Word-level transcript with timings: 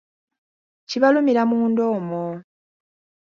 Kibalumira 0.89 1.43
munda 1.49 1.83
omwo 1.95 2.23